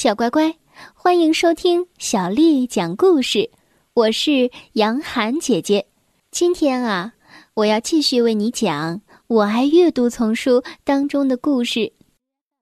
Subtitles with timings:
[0.00, 0.56] 小乖乖，
[0.94, 3.50] 欢迎收听小丽讲故事。
[3.94, 5.88] 我是杨涵姐姐。
[6.30, 7.14] 今天啊，
[7.54, 11.92] 我要继续为你讲《我爱阅读》丛书当中的故事。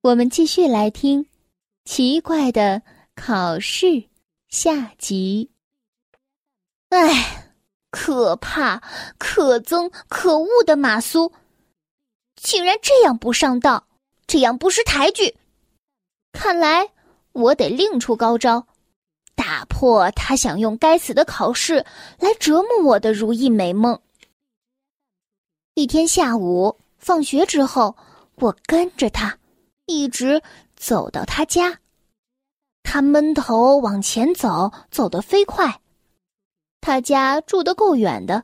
[0.00, 1.24] 我们继续来听
[1.84, 2.80] 《奇怪的
[3.14, 3.86] 考试》
[4.48, 5.50] 下集。
[6.88, 7.52] 唉，
[7.90, 8.82] 可怕、
[9.18, 11.30] 可憎、可恶的马苏，
[12.34, 13.86] 竟然这样不上道，
[14.26, 15.36] 这样不识抬举。
[16.32, 16.95] 看来。
[17.36, 18.66] 我得另出高招，
[19.34, 21.84] 打破他想用该死的考试
[22.18, 24.00] 来折磨我的如意美梦。
[25.74, 27.94] 一天下午放学之后，
[28.36, 29.38] 我跟着他，
[29.84, 30.42] 一直
[30.76, 31.78] 走到他家。
[32.82, 35.82] 他闷头往前走，走得飞快。
[36.80, 38.42] 他家住得够远的，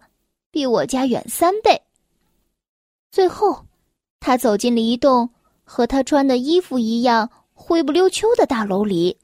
[0.51, 1.81] 比我家远三倍。
[3.11, 3.65] 最后，
[4.21, 5.31] 他走进了一栋
[5.65, 7.31] 和他穿的衣服一样。
[7.63, 9.17] 灰不溜秋的大楼里，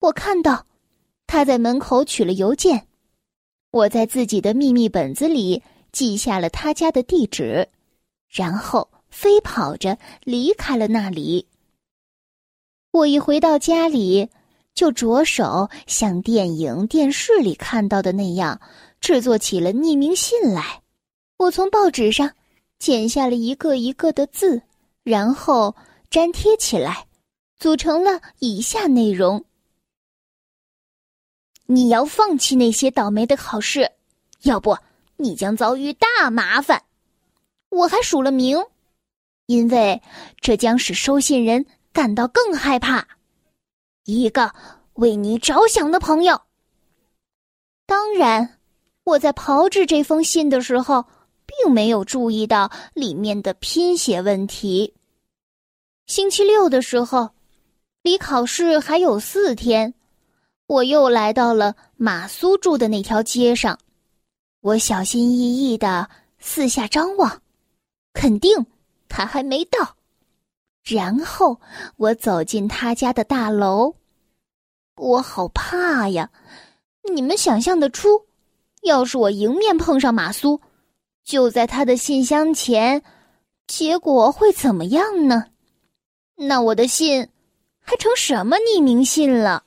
[0.00, 0.66] 我看到
[1.26, 2.88] 他在门口取了邮件。
[3.70, 7.68] 我在自己的秘密本子里记下了他家的地址，
[8.30, 11.46] 然后飞跑着离开了那里。
[12.92, 14.30] 我一回到家里，
[14.74, 18.58] 就着手像电影、电视里看到的那样
[19.00, 20.82] 制作起了匿名信来。
[21.36, 22.32] 我从报纸上
[22.78, 24.62] 剪下了一个一个的字，
[25.02, 25.76] 然后
[26.10, 27.06] 粘贴起来。
[27.56, 29.44] 组成了以下内容：
[31.66, 33.92] 你要放弃那些倒霉的考试，
[34.42, 34.76] 要不
[35.16, 36.82] 你将遭遇大麻烦。
[37.70, 38.58] 我还署了名，
[39.46, 40.02] 因为
[40.40, 43.06] 这将使收信人感到更害怕。
[44.04, 44.52] 一个
[44.94, 46.42] 为你着想的朋友。
[47.86, 48.58] 当然，
[49.04, 51.06] 我在炮制这封信的时候，
[51.46, 54.92] 并没有注意到里面的拼写问题。
[56.06, 57.33] 星期六的时候。
[58.04, 59.94] 离考试还有四天，
[60.66, 63.78] 我又来到了马苏住的那条街上。
[64.60, 67.40] 我小心翼翼的四下张望，
[68.12, 68.66] 肯定
[69.08, 69.96] 他还没到。
[70.82, 71.58] 然后
[71.96, 73.94] 我走进他家的大楼，
[74.96, 76.30] 我好怕呀！
[77.10, 78.26] 你们想象得出，
[78.82, 80.60] 要是我迎面碰上马苏，
[81.24, 83.02] 就在他的信箱前，
[83.66, 85.46] 结果会怎么样呢？
[86.36, 87.30] 那我的信。
[87.84, 89.64] 还成什么匿名信了？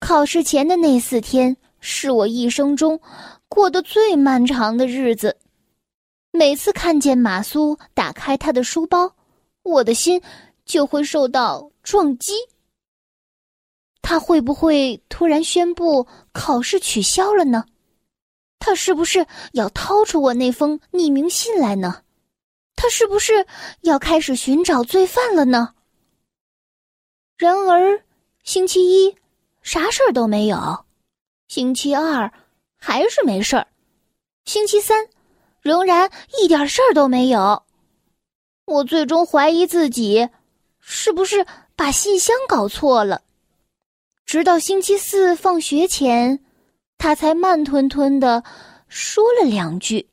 [0.00, 3.00] 考试前的那四天是我一生中
[3.48, 5.38] 过得最漫长的日子。
[6.30, 9.14] 每次看见马苏打开他的书包，
[9.62, 10.20] 我的心
[10.66, 12.34] 就会受到撞击。
[14.02, 17.64] 他会不会突然宣布考试取消了呢？
[18.58, 22.02] 他是不是要掏出我那封匿名信来呢？
[22.76, 23.46] 他是不是
[23.80, 25.72] 要开始寻找罪犯了呢？
[27.36, 28.00] 然而，
[28.44, 29.16] 星期一
[29.62, 30.84] 啥事儿都没有，
[31.48, 32.32] 星期二
[32.76, 33.66] 还是没事儿，
[34.44, 35.08] 星期三
[35.60, 37.62] 仍然一点事儿都没有。
[38.66, 40.28] 我最终怀疑自己
[40.78, 43.22] 是不是把信箱搞错了。
[44.24, 46.42] 直到星期四放学前，
[46.96, 48.44] 他才慢吞吞的
[48.88, 50.08] 说了两句：“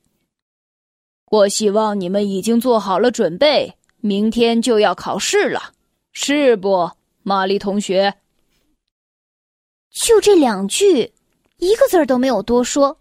[1.30, 5.72] 我希望你们已经做好了准备，明天就要考试了，
[6.12, 6.92] 是不？”
[7.24, 8.16] 玛丽同学，
[9.92, 11.14] 就这两句，
[11.58, 12.98] 一个字儿都没有多说。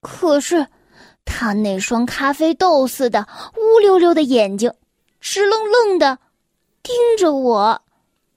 [0.00, 0.66] 可是，
[1.24, 4.72] 他那双咖啡豆似的乌溜溜的眼睛，
[5.20, 6.18] 直愣愣的
[6.82, 7.82] 盯着我，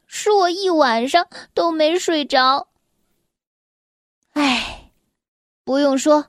[0.05, 2.67] 使我一晚上都没睡着。
[4.33, 4.91] 唉，
[5.63, 6.27] 不用说，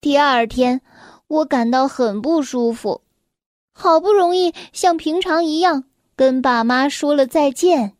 [0.00, 0.80] 第二天
[1.26, 3.02] 我感到很不舒服。
[3.72, 5.84] 好不容易像平常一样。
[6.14, 7.96] 跟爸妈说了再见，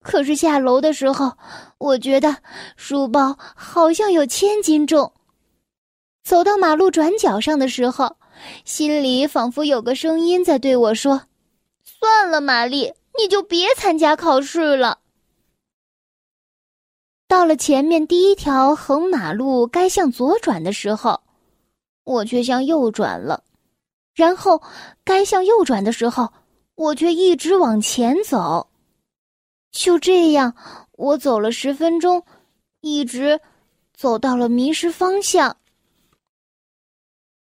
[0.00, 1.36] 可是下楼的时候，
[1.78, 2.36] 我觉得
[2.76, 5.12] 书包好像有千斤重。
[6.22, 8.16] 走到马路转角上的时候，
[8.64, 11.22] 心里仿佛有个声音在对我说
[11.82, 15.00] ：“算了，玛丽，你就别参加考试了。”
[17.26, 21.20] 到了前面第一条横马路该向左转的时候，
[22.04, 23.42] 我却向右转了，
[24.14, 24.62] 然后
[25.02, 26.32] 该向右转的时候。
[26.76, 28.68] 我却一直往前走，
[29.70, 30.54] 就这样，
[30.92, 32.24] 我走了十分钟，
[32.80, 33.40] 一直
[33.94, 35.56] 走到了迷失方向。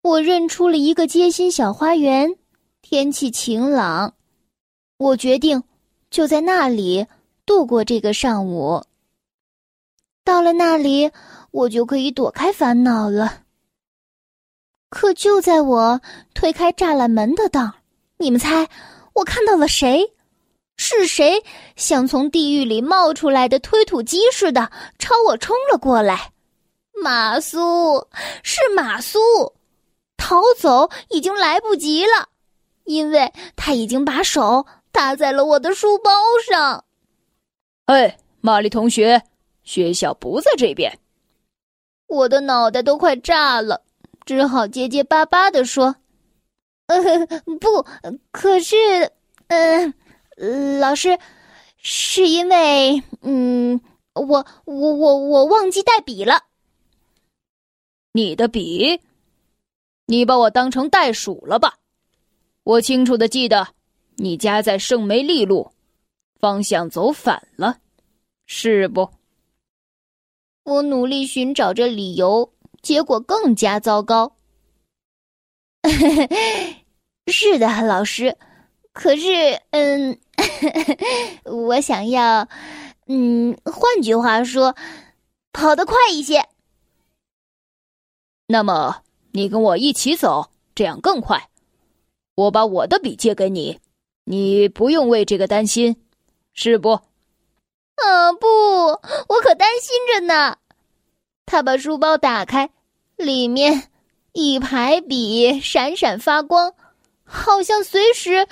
[0.04, 2.36] 我认出了一个街心小花园，
[2.82, 4.14] 天气晴朗，
[4.98, 5.64] 我决定
[6.12, 7.08] 就在那里
[7.46, 8.84] 度过这个上午。
[10.24, 11.12] 到了那里，
[11.52, 13.44] 我就可以躲开烦恼了。
[14.90, 16.02] 可就在我
[16.34, 17.74] 推开栅栏门的当，
[18.18, 18.70] 你们猜？
[19.18, 20.14] 我看到了谁？
[20.78, 21.44] 是谁
[21.76, 26.32] 像从地狱里冒出来的推土机似的朝我冲了过来？
[26.94, 28.08] 马苏，
[28.44, 29.20] 是马苏，
[30.18, 32.30] 逃走已经来不及了，
[32.84, 36.12] 因为他已经把手搭在了我的书包
[36.48, 36.86] 上。
[37.86, 39.20] 哎，玛丽同学，
[39.64, 40.96] 学校不在这边。
[42.06, 43.82] 我的脑袋都快炸了，
[44.26, 45.96] 只好结结巴巴的说
[46.88, 47.28] ：“呃，
[47.60, 47.86] 不，
[48.32, 48.76] 可是，
[49.48, 49.94] 嗯。”
[50.80, 51.18] 老师，
[51.78, 53.82] 是因为嗯，
[54.14, 56.44] 我我我我忘记带笔了。
[58.12, 59.02] 你的笔，
[60.06, 61.80] 你把我当成袋鼠了吧？
[62.62, 63.70] 我清楚的记得，
[64.18, 65.72] 你家在圣梅利路，
[66.40, 67.80] 方向走反了，
[68.46, 69.10] 是不？
[70.66, 72.54] 我努力寻找着理由，
[72.84, 74.37] 结果更加糟糕。
[77.28, 78.38] 是的，老师。
[78.94, 80.20] 可是，嗯。
[81.46, 82.48] 我想要，
[83.08, 84.76] 嗯，换句话说，
[85.52, 86.48] 跑得快一些。
[88.46, 89.02] 那么
[89.32, 91.50] 你跟我一起走，这样更快。
[92.36, 93.80] 我把我的笔借给你，
[94.26, 96.04] 你不用为这个担心，
[96.54, 96.92] 是不？
[97.96, 100.58] 啊，不，我可担心着呢。
[101.48, 102.70] 他把书包打开，
[103.16, 103.90] 里面
[104.40, 106.72] 一排笔闪闪发光，
[107.24, 108.48] 好像随时。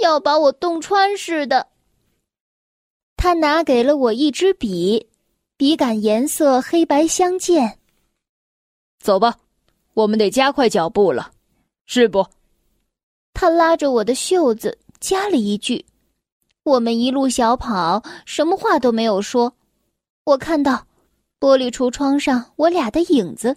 [0.00, 1.66] 要把我洞穿似的。
[3.18, 5.06] 他拿给了我一支笔，
[5.58, 7.78] 笔杆颜色黑白相间。
[8.98, 9.36] 走吧，
[9.92, 11.30] 我们得加快脚步了，
[11.84, 12.26] 是不？
[13.34, 15.84] 他拉着我的袖子，加了一句
[16.64, 19.52] ：“我们一路小跑，什么话都没有说。”
[20.24, 20.86] 我看到
[21.38, 23.54] 玻璃橱窗上我俩的影子，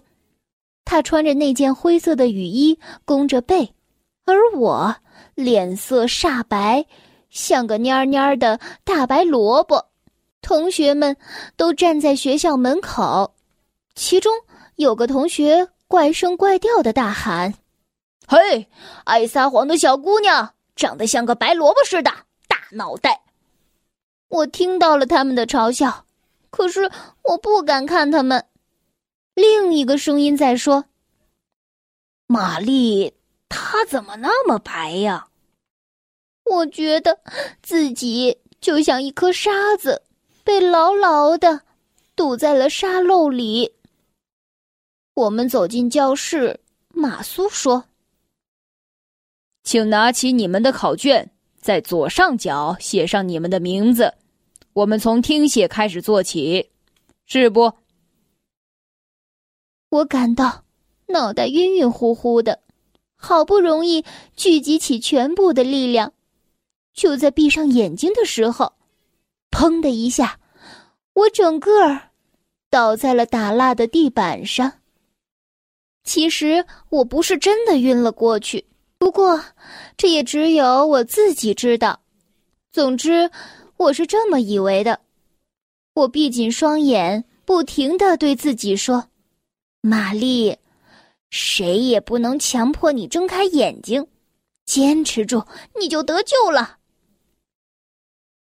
[0.84, 3.74] 他穿着那件灰色的雨衣，弓着背，
[4.24, 4.96] 而我。
[5.34, 6.84] 脸色煞白，
[7.30, 9.86] 像个蔫蔫的大白萝卜。
[10.42, 11.16] 同学们
[11.56, 13.34] 都站在学校门口，
[13.94, 14.32] 其中
[14.76, 17.54] 有个同学怪声怪调的大喊
[18.26, 18.66] ：“嘿，
[19.04, 22.10] 爱撒谎的小姑娘，长得像个白萝卜似的，
[22.48, 23.22] 大脑袋！”
[24.28, 26.04] 我听到了他们的嘲笑，
[26.50, 26.90] 可是
[27.22, 28.44] 我不敢看他们。
[29.40, 30.84] 另一个声音在说
[32.28, 33.14] ：“玛丽，
[33.48, 35.28] 她怎么那么白呀？”
[36.44, 37.18] 我觉得
[37.62, 40.02] 自己就像一颗沙子，
[40.44, 41.62] 被牢牢的
[42.14, 43.72] 堵在了沙漏里。
[45.14, 47.86] 我们走进教室，马苏说
[49.64, 54.12] ：“请拿起你们的考卷，在左上角写上你们的名字。
[54.74, 56.68] 我们从听写开始做起，
[57.24, 57.72] 是不？”
[59.90, 60.64] 我感到
[61.06, 62.60] 脑袋晕晕乎乎的，
[63.16, 64.04] 好不容易
[64.36, 66.12] 聚集起全部的力量。
[66.94, 68.72] 就在闭上眼睛的时候，
[69.50, 70.38] 砰的一下，
[71.12, 72.10] 我整个儿
[72.70, 74.72] 倒在了打蜡的地板上。
[76.04, 78.64] 其实我不是真的晕了过去，
[78.96, 79.42] 不过
[79.96, 82.00] 这也只有我自己知道。
[82.72, 83.30] 总之，
[83.76, 85.00] 我是这么以为的。
[85.94, 89.08] 我闭紧双眼，不停的对自己说
[89.80, 90.58] ：“玛丽，
[91.30, 94.06] 谁也不能强迫你睁开眼睛，
[94.64, 95.46] 坚持住，
[95.78, 96.78] 你就得救了。”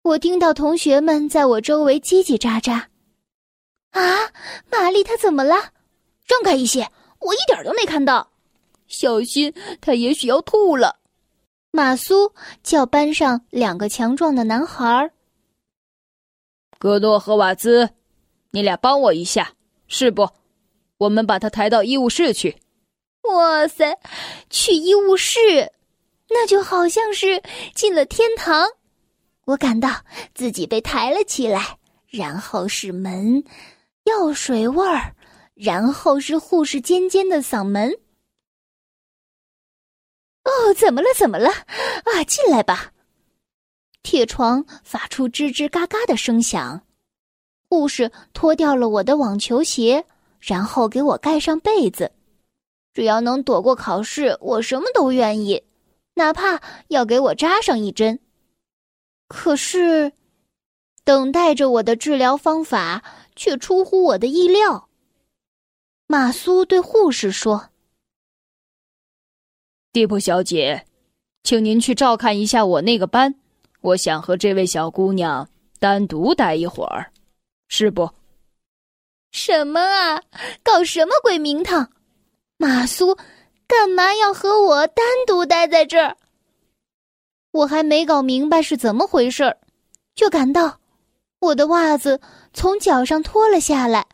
[0.03, 2.85] 我听到同学们在我周围叽叽喳喳。
[3.91, 4.31] 啊，
[4.71, 5.55] 玛丽，她怎么了？
[6.25, 6.89] 让开一些，
[7.19, 8.31] 我一点都没看到。
[8.87, 10.99] 小心，她也许要吐了。
[11.71, 15.11] 马苏叫班上两个强壮的男孩儿。
[16.79, 17.89] 格诺和瓦兹，
[18.51, 19.53] 你俩帮我一下，
[19.87, 20.29] 是不？
[20.97, 22.57] 我们把他抬到医务室去。
[23.23, 23.97] 哇塞，
[24.49, 25.71] 去医务室，
[26.29, 27.41] 那就好像是
[27.75, 28.67] 进了天堂。
[29.45, 29.89] 我感到
[30.33, 31.77] 自己被抬了起来，
[32.07, 33.43] 然后是门，
[34.03, 35.13] 药水味儿，
[35.53, 37.91] 然后是护士尖尖的嗓门。
[40.43, 41.07] 哦，怎么了？
[41.15, 41.49] 怎么了？
[41.49, 42.93] 啊，进来吧。
[44.03, 46.81] 铁床发出吱吱嘎嘎的声响，
[47.69, 50.05] 护士脱掉了我的网球鞋，
[50.39, 52.11] 然后给我盖上被子。
[52.93, 55.63] 只要能躲过考试，我什么都愿意，
[56.15, 58.19] 哪怕要给我扎上一针。
[59.27, 60.13] 可是，
[61.03, 63.03] 等待着我的治疗方法
[63.35, 64.89] 却出乎我的意料。
[66.07, 67.69] 马苏对护士说
[69.93, 70.85] ：“蒂普小姐，
[71.43, 73.35] 请您去照看一下我那个班，
[73.81, 75.47] 我想和这位小姑娘
[75.79, 77.11] 单独待一会儿，
[77.67, 78.09] 是不
[79.31, 80.21] ？”“什么啊？
[80.63, 81.91] 搞什么鬼名堂？
[82.57, 83.15] 马苏，
[83.67, 86.17] 干嘛要和我单独待在这儿？”
[87.51, 89.57] 我还没搞明白是怎么回事儿，
[90.15, 90.79] 就感到
[91.39, 92.19] 我的袜子
[92.53, 94.05] 从脚上脱了下来。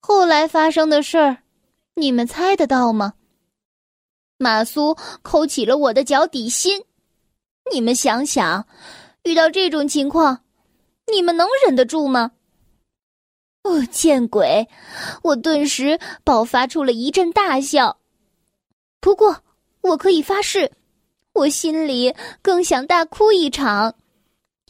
[0.00, 1.38] 后来发生的事儿，
[1.94, 3.14] 你们猜得到吗？
[4.38, 6.82] 马苏抠起了我的脚底心。
[7.72, 8.66] 你们想想，
[9.22, 10.42] 遇到这种情况，
[11.12, 12.32] 你们能忍得住吗？
[13.62, 14.66] 哦，见鬼！
[15.22, 17.98] 我顿时爆发出了一阵大笑。
[19.00, 19.36] 不过，
[19.82, 20.70] 我可以发誓，
[21.34, 23.94] 我心里更想大哭一场。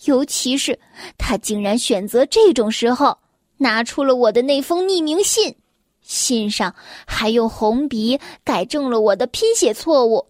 [0.04, 0.78] 尤其是
[1.18, 3.16] 他竟然选择这种时候
[3.58, 5.54] 拿出了我的那封匿名信，
[6.00, 6.74] 信上
[7.06, 10.26] 还用红笔改正了我的拼写错误。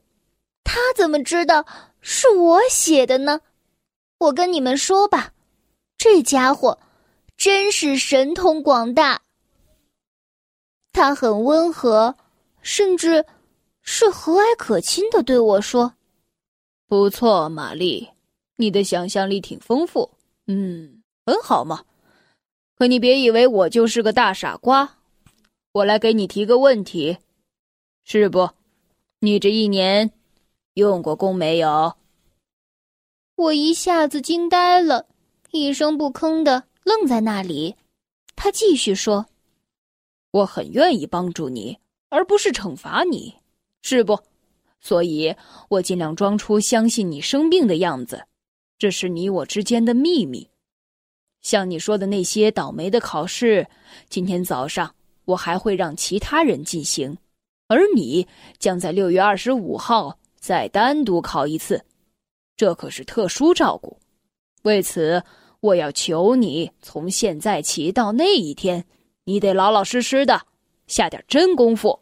[0.64, 1.64] 他怎么知道
[2.00, 3.40] 是我写的呢？
[4.18, 5.32] 我跟你们说吧，
[5.96, 6.78] 这家伙。
[7.40, 9.22] 真是神通广大。
[10.92, 12.14] 他很温和，
[12.60, 13.24] 甚至
[13.80, 15.94] 是和蔼可亲的对我说
[16.86, 18.10] ：“不错，玛丽，
[18.56, 20.10] 你的想象力挺丰富，
[20.48, 21.82] 嗯，很好嘛。
[22.76, 24.98] 可你别以为我就是个大傻瓜。
[25.72, 27.16] 我来给你提个问题，
[28.04, 28.50] 是不？
[29.20, 30.12] 你这一年
[30.74, 31.94] 用过功没有？”
[33.36, 35.06] 我一下子惊呆了，
[35.52, 36.64] 一声不吭的。
[36.90, 37.76] 愣在那里，
[38.34, 39.26] 他继续说
[40.32, 41.78] ：“我很愿意帮助你，
[42.08, 43.32] 而不是惩罚你，
[43.80, 44.18] 是不？
[44.80, 45.32] 所以
[45.68, 48.26] 我尽量装出相信你生病的样子，
[48.76, 50.50] 这是你我之间的秘密。
[51.42, 53.64] 像你说的那些倒霉的考试，
[54.08, 54.92] 今天早上
[55.26, 57.16] 我还会让其他人进行，
[57.68, 58.26] 而你
[58.58, 61.84] 将在六月二十五号再单独考一次，
[62.56, 63.96] 这可是特殊照顾。
[64.62, 65.22] 为此。”
[65.60, 68.86] 我要求你，从现在起到那一天，
[69.24, 70.46] 你得老老实实的
[70.86, 72.00] 下点真功夫。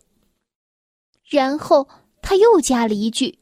[1.28, 1.88] 然后
[2.22, 3.38] 他又加了一句：“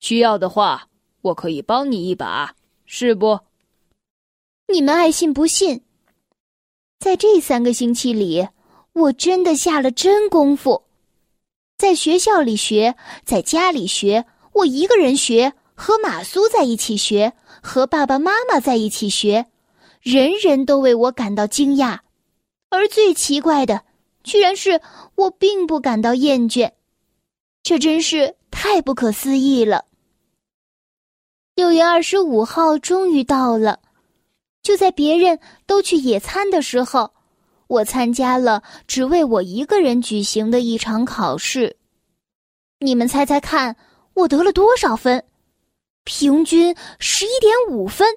[0.00, 0.88] 需要的话，
[1.20, 3.38] 我可以帮你一把，是不？”
[4.66, 5.82] 你们爱信不信。
[6.98, 8.48] 在这三个星期里，
[8.92, 10.82] 我真的下了真功夫，
[11.78, 19.46] 在学校里学，在家里学，我一个人学，和马苏在一起学，和爸爸妈妈在一起学。
[20.02, 22.00] 人人都为我感到惊讶，
[22.70, 23.84] 而最奇怪的，
[24.24, 24.80] 居然是
[25.14, 26.72] 我并不感到厌倦，
[27.62, 29.84] 这真是太不可思议了。
[31.54, 33.78] 六月二十五号终于到了，
[34.60, 37.12] 就在别人都去野餐的时候，
[37.68, 41.76] 我参加了只为我一个人举行的一场考试。
[42.80, 43.76] 你们猜猜看，
[44.14, 45.24] 我得了多少分？
[46.02, 48.08] 平均十一点五分。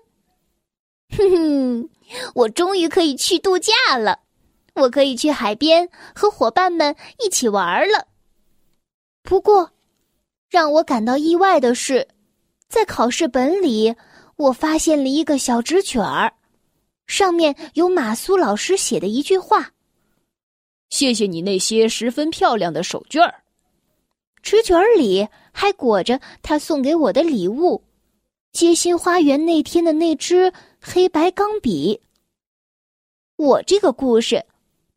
[1.12, 1.89] 哼哼，
[2.33, 4.19] 我终于可以去度假了，
[4.74, 8.07] 我可以去海边和伙伴们一起玩了。
[9.24, 9.71] 不过，
[10.50, 12.07] 让我感到意外的是，
[12.67, 13.95] 在考试本里，
[14.35, 16.33] 我发现了一个小纸卷儿，
[17.07, 19.71] 上面有马苏老师写的一句话
[20.89, 23.43] ：“谢谢你那些十分漂亮的手绢儿。”
[24.41, 27.83] 纸卷里还裹着他送给我的礼物——
[28.53, 30.51] 街心花园那天的那支。
[30.88, 32.00] 黑白钢笔。
[33.38, 34.46] 我这个故事，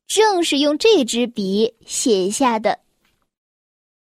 [0.06, 2.78] 正是用这支笔写下的。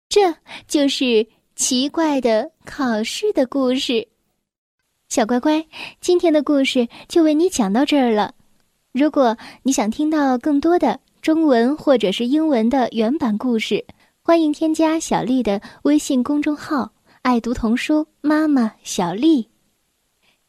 [0.07, 0.33] 这
[0.65, 4.07] 就是奇怪的考试的故事。
[5.09, 5.63] 小乖乖，
[5.99, 8.33] 今天的故事就为你讲到这儿了。
[8.93, 13.85] 如果你想听到更多的中文或者是英文的原版故事，
[14.21, 19.45] 欢迎添加小丽的微信公众号“爱读童书妈妈小丽”。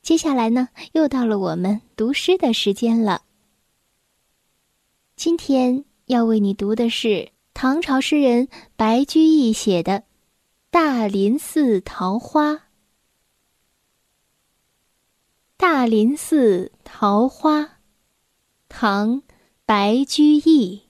[0.05, 3.23] 接下来呢，又到了我们读诗的时间了。
[5.17, 9.93] 今天要为你读的是唐朝诗人白居易写的
[10.71, 12.51] 《大林寺桃花》。
[15.57, 17.61] 《大林寺桃花》，
[18.69, 19.23] 唐·
[19.65, 20.83] 白居易。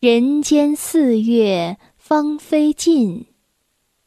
[0.00, 3.28] 人间四月芳菲尽。